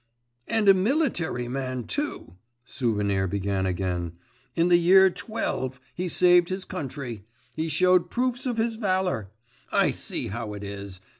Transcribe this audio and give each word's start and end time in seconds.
'And 0.47 0.67
a 0.67 0.73
military 0.73 1.47
man 1.47 1.83
too!' 1.83 2.33
Souvenir 2.65 3.27
began 3.27 3.67
again. 3.67 4.13
'In 4.55 4.69
the 4.69 4.79
year 4.79 5.11
twelve, 5.11 5.79
he 5.93 6.09
saved 6.09 6.49
his 6.49 6.65
country; 6.65 7.23
he 7.55 7.69
showed 7.69 8.09
proofs 8.09 8.47
of 8.47 8.57
his 8.57 8.77
valour. 8.77 9.29
I 9.71 9.91
see 9.91 10.29
how 10.29 10.55
it 10.55 10.63
is. 10.63 11.01